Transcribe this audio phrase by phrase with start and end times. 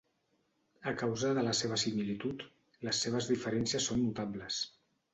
[0.91, 2.43] A causa de la seva similitud,
[2.89, 4.69] les seves diferències són notables.